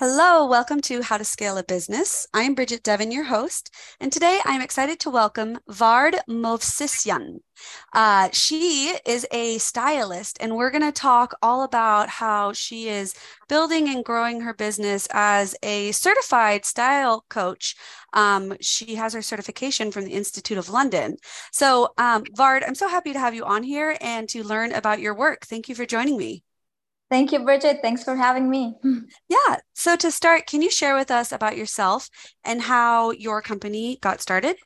[0.00, 2.26] Hello, welcome to How to Scale a Business.
[2.32, 3.70] I'm Bridget Devon, your host,
[4.00, 7.40] and today I'm excited to welcome Vard Movsisyan.
[7.92, 13.14] Uh, she is a stylist, and we're going to talk all about how she is
[13.46, 17.76] building and growing her business as a certified style coach.
[18.14, 21.18] Um, she has her certification from the Institute of London.
[21.52, 25.00] So, um, Vard, I'm so happy to have you on here and to learn about
[25.00, 25.44] your work.
[25.44, 26.42] Thank you for joining me.
[27.10, 27.80] Thank you, Bridget.
[27.82, 28.76] Thanks for having me.
[29.28, 29.56] Yeah.
[29.74, 32.08] So, to start, can you share with us about yourself
[32.44, 34.56] and how your company got started?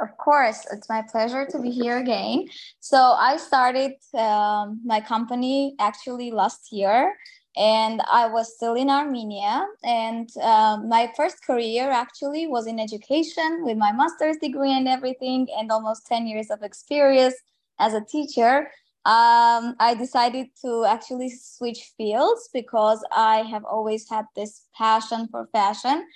[0.00, 2.48] Of course, it's my pleasure to be here again.
[2.80, 7.14] So, I started um, my company actually last year,
[7.56, 9.66] and I was still in Armenia.
[9.82, 15.48] And um, my first career actually was in education with my master's degree and everything,
[15.58, 17.36] and almost 10 years of experience
[17.78, 18.70] as a teacher
[19.04, 25.48] um, I decided to actually switch fields because I have always had this passion for
[25.52, 26.06] fashion.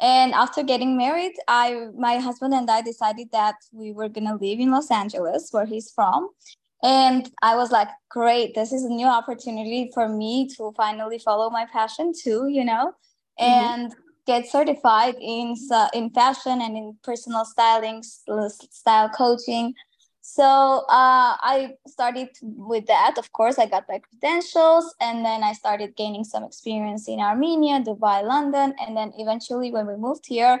[0.00, 4.58] And after getting married, I my husband and I decided that we were gonna live
[4.58, 6.30] in Los Angeles, where he's from.
[6.82, 11.48] And I was like, great, this is a new opportunity for me to finally follow
[11.48, 12.92] my passion too, you know,
[13.40, 13.44] mm-hmm.
[13.44, 13.94] and
[14.26, 15.54] get certified in
[15.94, 19.74] in fashion and in personal styling, style coaching
[20.24, 20.44] so
[20.88, 23.18] uh, I started with that.
[23.18, 27.80] Of course, I got my credentials, and then I started gaining some experience in Armenia,
[27.80, 30.60] Dubai, London, and then eventually, when we moved here,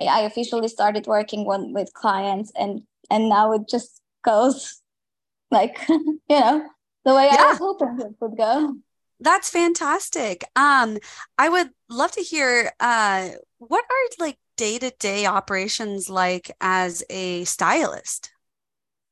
[0.00, 4.80] I officially started working one, with clients, and and now it just goes
[5.50, 6.68] like you know
[7.04, 7.36] the way yeah.
[7.40, 8.76] I was hoping it would go.
[9.18, 10.44] That's fantastic.
[10.54, 10.98] Um,
[11.36, 17.02] I would love to hear uh, what are like day to day operations like as
[17.10, 18.30] a stylist.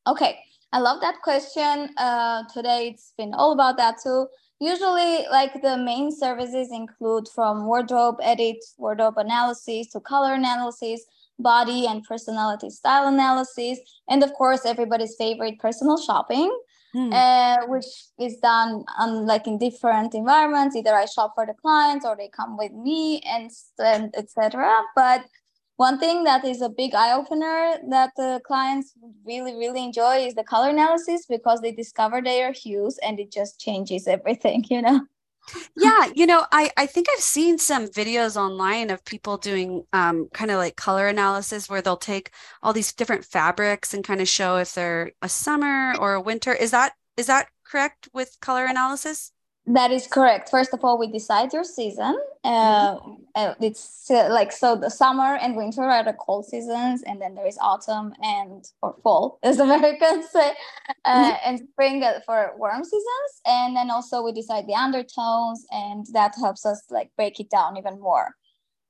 [0.09, 0.39] Okay,
[0.73, 1.91] I love that question.
[1.99, 4.27] Uh, today it's been all about that too.
[4.59, 11.05] Usually, like the main services include from wardrobe edit, wardrobe analysis to color analysis,
[11.39, 13.79] body and personality style analysis,
[14.09, 16.51] and of course, everybody's favorite personal shopping.
[16.95, 17.13] Hmm.
[17.13, 17.85] Uh, which
[18.19, 20.75] is done on like in different environments.
[20.75, 24.73] Either I shop for the clients or they come with me and, and etc.
[24.97, 25.27] But
[25.79, 28.95] one thing that is a big eye opener that the clients
[29.25, 33.59] really really enjoy is the color analysis because they discover their hues and it just
[33.61, 35.01] changes everything you know?
[35.77, 40.29] Yeah you know i i think i've seen some videos online of people doing um,
[40.35, 44.29] kind of like color analysis where they'll take all these different fabrics and kind of
[44.29, 46.53] show if they're a summer or a winter.
[46.53, 49.33] Is that is that correct with color analysis
[49.75, 50.49] that is correct.
[50.49, 52.19] First of all, we decide your season.
[52.43, 53.13] Uh, mm-hmm.
[53.35, 57.35] uh, it's uh, like so the summer and winter are the cold seasons, and then
[57.35, 60.53] there is autumn and or fall, as Americans say,
[61.05, 61.37] uh, mm-hmm.
[61.45, 63.31] and spring for warm seasons.
[63.47, 67.77] And then also we decide the undertones, and that helps us like break it down
[67.77, 68.35] even more.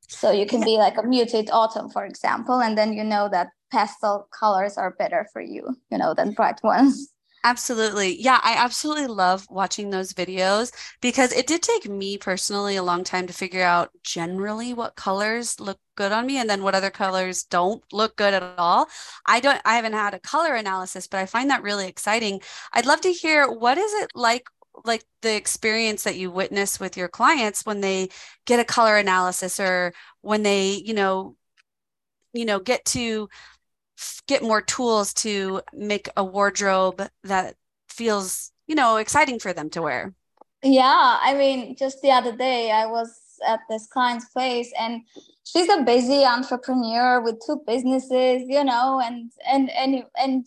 [0.09, 3.49] So you can be like a muted autumn, for example, and then you know that
[3.71, 7.13] pastel colors are better for you, you know, than bright ones.
[7.45, 8.21] Absolutely.
[8.21, 13.05] Yeah, I absolutely love watching those videos because it did take me personally a long
[13.05, 16.91] time to figure out generally what colors look good on me and then what other
[16.91, 18.89] colors don't look good at all.
[19.25, 22.41] I don't I haven't had a color analysis, but I find that really exciting.
[22.73, 24.47] I'd love to hear what is it like
[24.85, 28.09] like the experience that you witness with your clients when they
[28.47, 31.37] get a color analysis or when they, you know,
[32.33, 33.29] you know, get to
[34.27, 37.57] get more tools to make a wardrobe that
[37.89, 40.15] feels, you know, exciting for them to wear.
[40.63, 43.13] Yeah, I mean, just the other day I was
[43.47, 45.03] at this client's place and
[45.45, 50.47] she's a busy entrepreneur with two businesses, you know, and and and and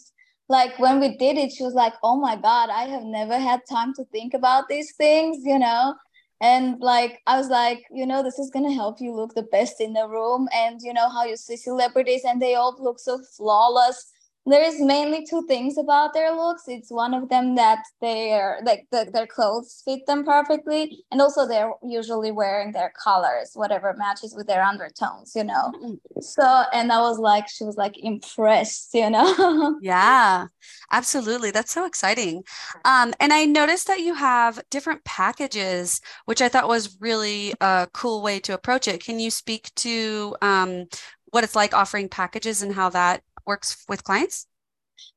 [0.49, 3.61] like when we did it she was like, "Oh my god, I have never had
[3.69, 5.95] time to think about these things," you know
[6.41, 9.79] and like i was like you know this is to help you look the best
[9.79, 13.19] in the room and you know how you see celebrities and they all look so
[13.37, 14.11] flawless
[14.45, 16.63] there is mainly two things about their looks.
[16.67, 21.47] It's one of them that they're like the, their clothes fit them perfectly and also
[21.47, 25.71] they're usually wearing their colors whatever matches with their undertones you know?
[26.21, 29.77] So and i was like she was like impressed you know?
[29.81, 30.47] Yeah
[30.91, 31.51] absolutely.
[31.51, 32.43] That's so exciting.
[32.83, 37.87] Um, and i noticed that you have different packages which i thought was really a
[37.93, 39.03] cool way to approach it.
[39.03, 40.85] Can you speak to um,
[41.31, 44.47] what it's like offering packages and how that works with clients?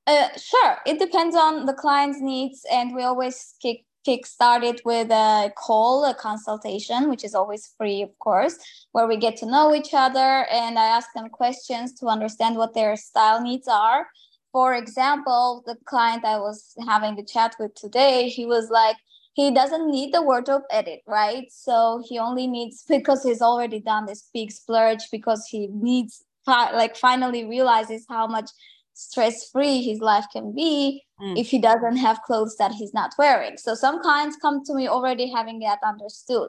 [0.06, 0.78] Uh, sure.
[0.86, 6.04] It depends on the client's needs, and we always kick kick started with a call,
[6.04, 8.58] a consultation, which is always free, of course,
[8.92, 12.74] where we get to know each other and I ask them questions to understand what
[12.74, 14.06] their style needs are.
[14.52, 18.96] For example, the client I was having the chat with today, he was like,
[19.32, 21.50] he doesn't need the wardrobe edit, right?
[21.50, 26.96] So he only needs because he's already done this big splurge because he needs like
[26.96, 28.50] finally realizes how much
[28.94, 31.38] stress free his life can be mm.
[31.38, 33.56] if he doesn't have clothes that he's not wearing.
[33.56, 36.48] So some clients come to me already having that understood.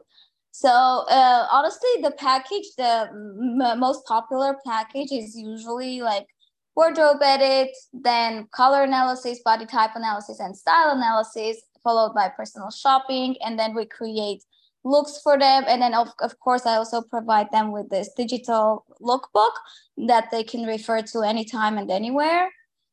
[0.51, 6.27] So uh, honestly, the package, the m- most popular package is usually like
[6.75, 13.35] wardrobe edit, then color analysis, body type analysis, and style analysis, followed by personal shopping.
[13.43, 14.43] And then we create
[14.85, 15.65] looks for them.
[15.67, 19.51] And then, of, of course, I also provide them with this digital lookbook
[20.07, 22.49] that they can refer to anytime and anywhere.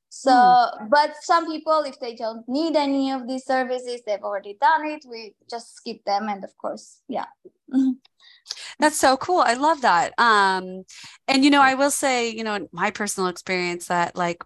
[0.09, 0.91] So, mm.
[0.91, 5.05] but some people, if they don't need any of these services, they've already done it.
[5.09, 6.29] We just skip them.
[6.29, 7.27] And of course, yeah.
[8.79, 9.41] That's so cool.
[9.41, 10.12] I love that.
[10.19, 10.85] Um,
[11.29, 14.44] and you know, I will say, you know, in my personal experience that like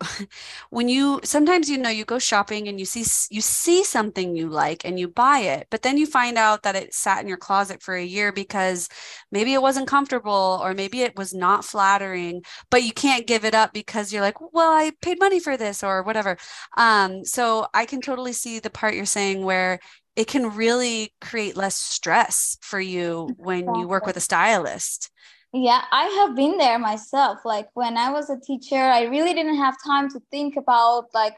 [0.70, 3.04] when you sometimes you know you go shopping and you see
[3.34, 6.76] you see something you like and you buy it but then you find out that
[6.76, 8.88] it sat in your closet for a year because
[9.30, 13.54] maybe it wasn't comfortable or maybe it was not flattering but you can't give it
[13.54, 16.36] up because you're like well I paid money for this or whatever
[16.76, 19.80] um so I can totally see the part you're saying where
[20.16, 25.10] it can really create less stress for you when you work with a stylist.
[25.52, 27.40] Yeah, I have been there myself.
[27.44, 31.36] Like when I was a teacher, I really didn't have time to think about like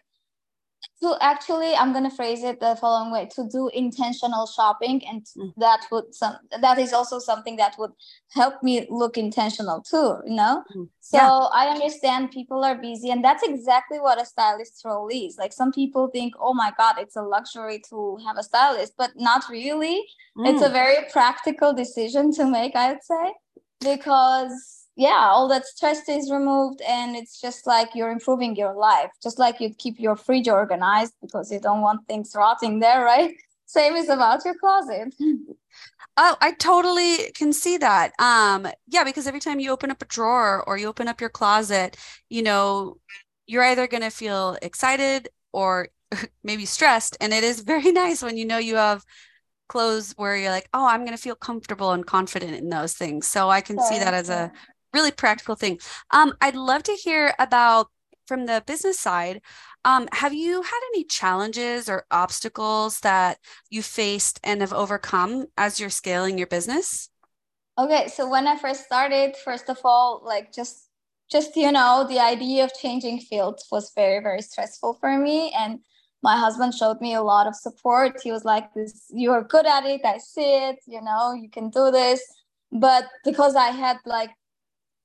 [1.03, 5.27] to actually i'm going to phrase it the following way to do intentional shopping and
[5.37, 5.53] mm.
[5.57, 7.91] that would some that is also something that would
[8.33, 10.89] help me look intentional too you know mm.
[11.01, 11.49] so yeah.
[11.53, 15.73] i understand people are busy and that's exactly what a stylist role is like some
[15.73, 20.03] people think oh my god it's a luxury to have a stylist but not really
[20.37, 20.49] mm.
[20.49, 20.73] it's a mm.
[20.73, 23.33] very practical decision to make i would say
[23.83, 29.11] because yeah all that stress is removed and it's just like you're improving your life
[29.23, 33.35] just like you'd keep your fridge organized because you don't want things rotting there right?
[33.67, 35.15] Same is about your closet.
[36.19, 38.13] Oh i totally can see that.
[38.19, 41.31] Um yeah because every time you open up a drawer or you open up your
[41.31, 41.97] closet
[42.29, 42.99] you know
[43.47, 45.89] you're either going to feel excited or
[46.45, 49.05] maybe stressed and it is very nice when you know you have
[49.73, 53.27] clothes where you're like oh i'm going to feel comfortable and confident in those things
[53.27, 54.53] so i can see that as a
[54.93, 55.79] really practical thing.
[56.11, 57.89] Um, I'd love to hear about
[58.27, 59.41] from the business side.
[59.85, 63.39] Um, have you had any challenges or obstacles that
[63.69, 67.09] you faced and have overcome as you're scaling your business?
[67.79, 70.89] Okay, so when I first started, first of all, like just
[71.31, 75.81] just you know, the idea of changing fields was very very stressful for me and
[76.23, 78.21] my husband showed me a lot of support.
[78.23, 80.03] He was like, "This, you're good at it.
[80.05, 80.79] I see it.
[80.87, 82.23] You know, you can do this."
[82.71, 84.31] But because I had like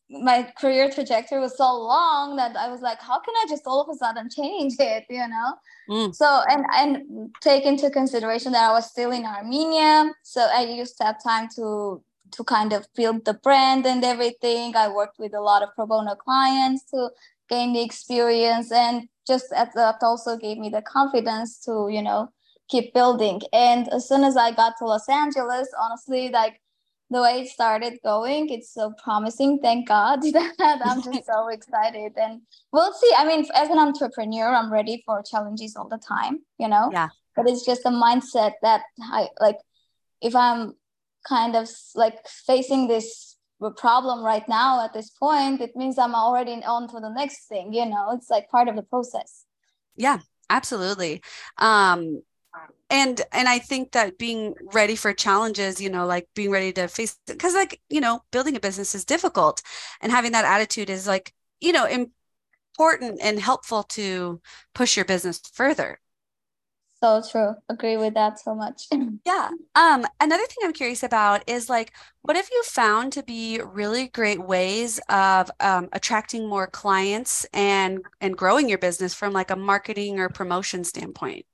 [0.10, 3.82] my career trajectory was so long that I was like, how can I just all
[3.82, 5.54] of a sudden change it, you know?
[5.90, 6.16] Mm.
[6.16, 10.98] So and and take into consideration that I was still in Armenia, so I used
[11.00, 14.76] that time to to kind of build the brand and everything.
[14.76, 17.10] I worked with a lot of pro bono clients to
[17.50, 22.30] gain the experience, and just at that also gave me the confidence to you know
[22.70, 23.42] keep building.
[23.54, 26.60] And as soon as I got to Los Angeles, honestly, like
[27.10, 29.60] the way it started going, it's so promising.
[29.60, 32.14] Thank God that I'm just so excited.
[32.18, 32.42] And
[32.72, 33.12] we'll see.
[33.18, 36.90] I mean, as an entrepreneur, I'm ready for challenges all the time, you know?
[36.92, 37.10] Yeah.
[37.36, 39.58] But it's just a mindset that I like,
[40.22, 40.74] if I'm
[41.28, 43.37] kind of like facing this
[43.76, 47.74] problem right now at this point, it means I'm already on to the next thing,
[47.74, 48.12] you know?
[48.14, 49.46] It's like part of the process.
[49.96, 51.22] Yeah, absolutely.
[51.58, 52.22] Um,
[52.90, 56.88] and and i think that being ready for challenges you know like being ready to
[56.88, 59.62] face because like you know building a business is difficult
[60.02, 64.42] and having that attitude is like you know important and helpful to
[64.74, 66.00] push your business further
[67.04, 67.56] so true.
[67.70, 68.88] Agree with that so much.
[69.26, 69.50] Yeah.
[69.76, 74.08] Um another thing i'm curious about is like what have you found to be really
[74.08, 79.56] great ways of um, attracting more clients and and growing your business from like a
[79.56, 81.46] marketing or promotion standpoint?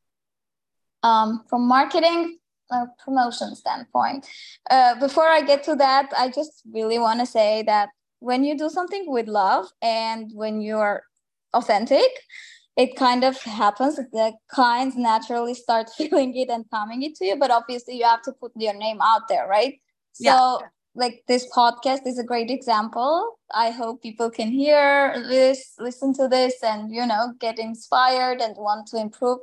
[1.04, 2.38] Um, from marketing
[2.72, 4.28] uh, promotion standpoint.
[4.70, 8.58] Uh, before I get to that, I just really want to say that when you
[8.58, 11.04] do something with love and when you're
[11.54, 12.10] authentic,
[12.76, 13.96] it kind of happens.
[13.96, 18.22] The clients naturally start feeling it and coming it to you, but obviously you have
[18.24, 19.80] to put your name out there, right?
[20.14, 20.58] So, yeah.
[20.96, 23.40] like this podcast is a great example.
[23.54, 28.56] I hope people can hear this, listen to this, and you know, get inspired and
[28.58, 29.40] want to improve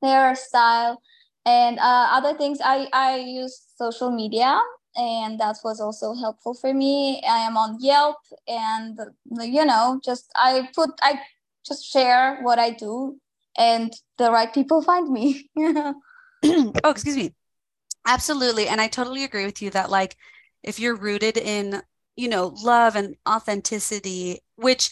[0.00, 1.00] their style
[1.46, 4.60] and uh, other things i i use social media
[4.96, 8.98] and that was also helpful for me i am on yelp and
[9.40, 11.18] you know just i put i
[11.66, 13.18] just share what i do
[13.56, 15.48] and the right people find me
[16.44, 17.34] oh, excuse me.
[18.06, 18.66] Absolutely.
[18.66, 20.16] And I totally agree with you that like
[20.62, 21.82] if you're rooted in,
[22.16, 24.90] you know, love and authenticity, which,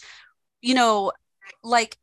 [0.61, 1.11] you know,
[1.63, 1.97] like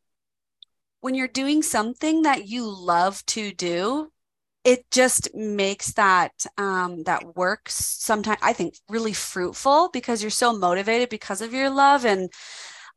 [1.00, 4.12] when you're doing something that you love to do,
[4.64, 10.52] it just makes that um, that work sometimes I think really fruitful because you're so
[10.52, 12.30] motivated because of your love and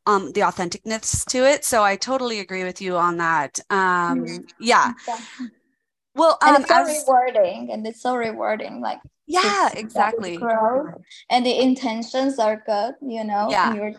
[0.06, 1.66] um, the authenticness to it.
[1.66, 3.60] So I totally agree with you on that.
[3.70, 4.38] Um, mm-hmm.
[4.60, 4.94] yeah.
[6.16, 8.82] Well, um, and it's so was, rewarding, and it's so rewarding.
[8.82, 10.38] Like yeah, exactly.
[10.38, 10.96] Growth,
[11.30, 12.96] and the intentions are good.
[13.02, 13.74] You know, yeah.
[13.74, 13.94] You're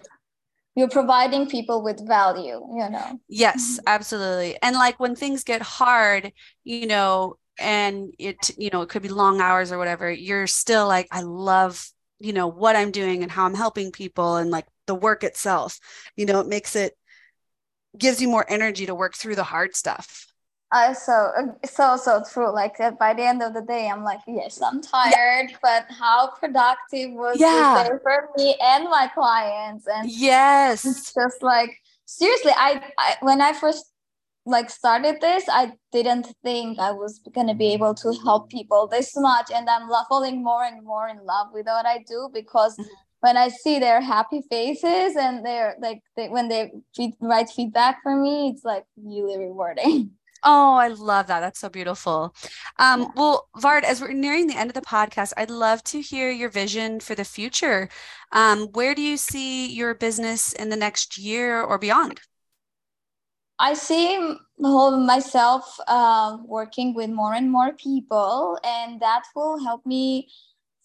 [0.74, 2.60] you're providing people with value.
[2.74, 3.20] You know.
[3.28, 3.84] Yes, mm-hmm.
[3.86, 4.58] absolutely.
[4.62, 6.32] And like when things get hard,
[6.64, 10.86] you know, and it you know it could be long hours or whatever, you're still
[10.86, 14.66] like, I love you know what I'm doing and how I'm helping people, and like
[14.86, 15.78] the work itself.
[16.16, 16.96] You know, it makes it
[17.96, 20.32] gives you more energy to work through the hard stuff.
[20.72, 21.30] Uh, so
[21.66, 22.50] so so true.
[22.50, 25.56] Like uh, by the end of the day, I'm like, yes, I'm tired, yeah.
[25.62, 27.86] but how productive was yeah.
[27.90, 29.86] this for me and my clients?
[29.86, 33.84] And yes, it's just like seriously, I, I when I first
[34.46, 39.12] like started this, I didn't think I was gonna be able to help people this
[39.14, 42.80] much, and I'm falling more and more in love with what I do because.
[43.22, 48.02] When I see their happy faces and they're like they, when they feed, write feedback
[48.02, 50.10] for me, it's like really rewarding.
[50.44, 51.38] Oh, I love that.
[51.38, 52.34] That's so beautiful.
[52.76, 53.08] Um, yeah.
[53.14, 56.48] Well, Vard, as we're nearing the end of the podcast, I'd love to hear your
[56.48, 57.88] vision for the future.
[58.32, 62.20] Um, where do you see your business in the next year or beyond?
[63.60, 70.28] I see myself uh, working with more and more people, and that will help me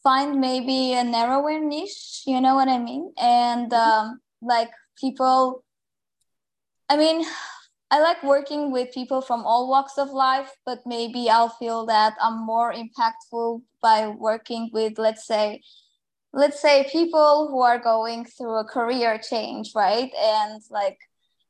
[0.08, 2.24] find maybe a narrower niche.
[2.26, 3.12] You know what I mean?
[3.18, 4.10] And mm-hmm.
[4.10, 5.66] um, like people,
[6.90, 7.26] I mean,
[7.90, 12.16] I like working with people from all walks of life, but maybe I'll feel that
[12.22, 15.62] I'm more impactful by working with, let's say,
[16.34, 20.12] let's say people who are going through a career change, right?
[20.22, 20.98] And like,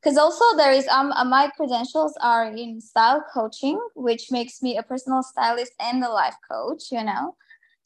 [0.00, 4.76] because also there is um uh, my credentials are in style coaching, which makes me
[4.78, 7.34] a personal stylist and a life coach, you know.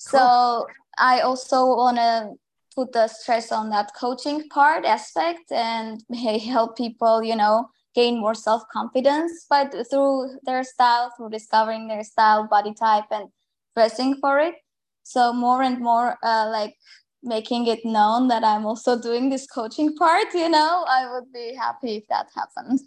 [0.09, 0.21] Cool.
[0.21, 0.67] So
[0.99, 2.33] I also want to
[2.75, 6.01] put the stress on that coaching part aspect and
[6.43, 12.47] help people, you know gain more self-confidence by through their style through discovering their style
[12.49, 13.29] body type and
[13.77, 14.55] dressing for it.
[15.03, 16.75] So more and more uh, like
[17.23, 21.55] making it known that i'm also doing this coaching part you know i would be
[21.55, 22.81] happy if that happened.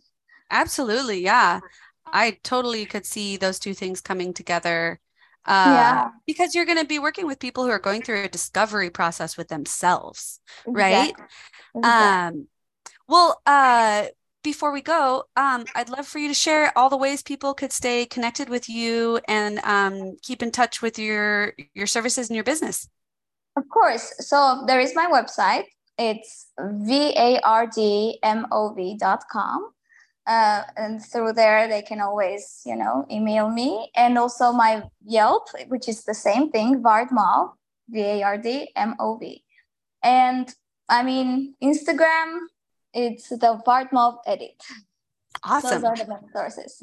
[0.52, 1.62] Absolutely yeah.
[2.12, 5.00] I totally could see those two things coming together
[5.48, 6.10] uh, yeah.
[6.26, 9.38] because you're going to be working with people who are going through a discovery process
[9.38, 11.26] with themselves right exactly.
[11.76, 12.38] Exactly.
[12.38, 12.48] um
[13.08, 14.06] well uh
[14.46, 17.74] before we go, um, I'd love for you to share all the ways people could
[17.74, 22.44] stay connected with you and um, keep in touch with your your services and your
[22.44, 22.88] business.
[23.58, 24.14] Of course.
[24.20, 25.64] So there is my website.
[25.98, 27.80] It's vardmov.com.
[30.28, 33.92] Uh, and through there, they can always, you know, email me.
[33.96, 37.54] And also my Yelp, which is the same thing, Vardmov,
[37.90, 39.44] V-A-R-D-M-O-V.
[40.04, 40.54] And
[40.90, 42.40] I mean, Instagram,
[42.94, 44.62] it's the Vardmov edit.
[45.44, 45.82] Awesome.
[45.82, 46.82] Those are the main sources.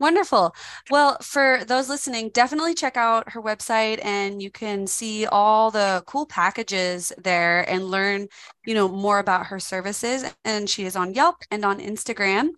[0.00, 0.54] Wonderful.
[0.90, 6.02] Well, for those listening, definitely check out her website and you can see all the
[6.06, 8.28] cool packages there and learn,
[8.64, 10.24] you know, more about her services.
[10.42, 12.48] And she is on Yelp and on Instagram.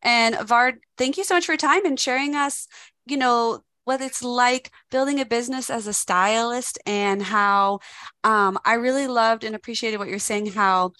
[0.00, 2.68] And Vard, thank you so much for your time and sharing us,
[3.04, 7.80] you know, what it's like building a business as a stylist and how
[8.22, 10.92] um, I really loved and appreciated what you're saying, how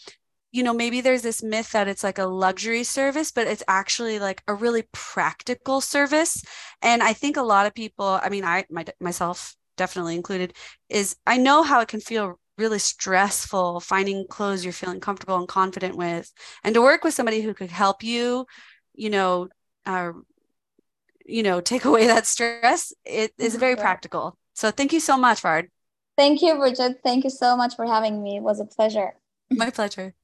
[0.52, 4.18] you know, maybe there's this myth that it's like a luxury service, but it's actually
[4.18, 6.44] like a really practical service.
[6.82, 10.54] And I think a lot of people, I mean, I my, myself definitely included,
[10.90, 15.48] is I know how it can feel really stressful finding clothes you're feeling comfortable and
[15.48, 16.30] confident with,
[16.62, 18.44] and to work with somebody who could help you,
[18.94, 19.48] you know,
[19.86, 20.12] uh,
[21.24, 22.92] you know, take away that stress.
[23.06, 24.36] It is very practical.
[24.52, 25.70] So thank you so much, Vard.
[26.18, 27.00] Thank you, Bridget.
[27.02, 28.36] Thank you so much for having me.
[28.36, 29.14] It was a pleasure.
[29.50, 30.14] My pleasure.